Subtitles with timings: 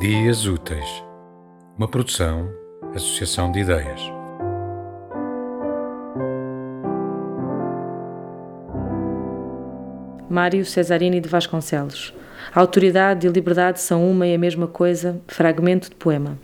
[0.00, 1.04] Dias Úteis,
[1.76, 2.48] uma produção,
[2.94, 4.00] associação de ideias.
[10.26, 12.14] Mário Cesarini de Vasconcelos.
[12.54, 15.20] autoridade e liberdade são uma e a mesma coisa.
[15.28, 16.38] Fragmento de poema.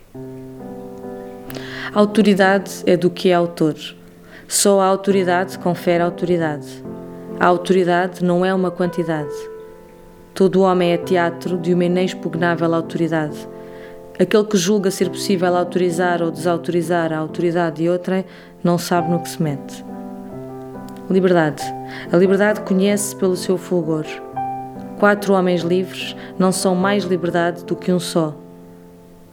[1.95, 3.75] Autoridade é do que é autor.
[4.47, 6.85] Só a autoridade confere autoridade.
[7.41, 9.56] A autoridade não é uma quantidade.
[10.37, 13.49] Todo homem é teatro de uma inexpugnável autoridade.
[14.21, 18.23] Aquele que julga ser possível autorizar ou desautorizar a autoridade de outrem
[18.63, 19.83] não sabe no que se mete.
[21.09, 21.63] Liberdade.
[22.13, 24.05] A liberdade conhece pelo seu fulgor.
[24.99, 28.37] Quatro homens livres não são mais liberdade do que um só,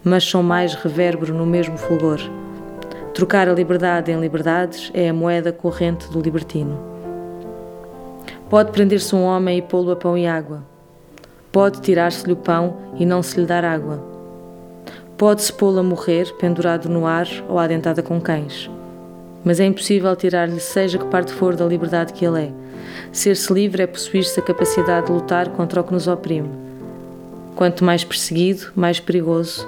[0.06, 2.22] mas são mais revérbero no mesmo fulgor.
[3.14, 6.80] Trocar a liberdade em liberdades é a moeda corrente do libertino.
[8.50, 10.72] Pode prender-se um homem e pô-lo a pão e água.
[11.54, 14.04] Pode tirar-se-lhe o pão e não se lhe dar água.
[15.16, 18.72] Pode-se pô-lo a morrer, pendurado no ar ou adentada com cães.
[19.46, 22.52] Mas é impossível tirar-lhe, seja que parte for, da liberdade que ele é.
[23.12, 26.50] Ser-se livre é possuir-se a capacidade de lutar contra o que nos oprime.
[27.56, 29.68] Quanto mais perseguido, mais perigoso.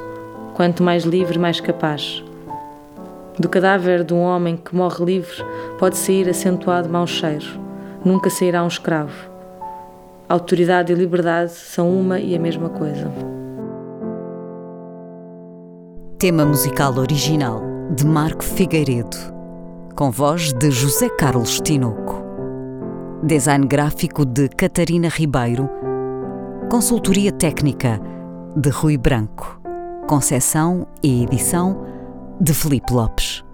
[0.55, 2.23] Quanto mais livre, mais capaz.
[3.37, 5.45] Do cadáver de um homem que morre livre
[5.77, 7.59] pode sair acentuado mau cheiro.
[8.03, 9.34] Nunca sairá um escravo.
[10.27, 13.11] Autoridade e liberdade são uma e a mesma coisa.
[16.17, 17.61] Tema musical original
[17.95, 19.15] de Marco Figueiredo,
[19.95, 22.25] com voz de José Carlos Tinoco.
[23.21, 25.69] Design gráfico de Catarina Ribeiro.
[26.71, 28.01] Consultoria técnica
[28.55, 29.61] de Rui Branco.
[30.07, 31.85] Concessão e edição
[32.41, 33.44] de Felipe Lopes.